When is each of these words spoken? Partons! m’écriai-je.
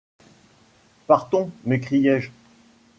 Partons! 1.05 1.51
m’écriai-je. 1.63 2.31